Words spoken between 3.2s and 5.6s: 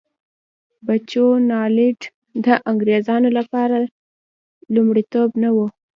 لپاره لومړیتوب نه و.